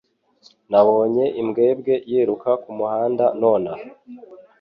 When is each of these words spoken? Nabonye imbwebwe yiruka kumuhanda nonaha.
Nabonye 0.71 1.25
imbwebwe 1.41 1.93
yiruka 2.11 2.51
kumuhanda 2.63 3.25
nonaha. 3.41 3.83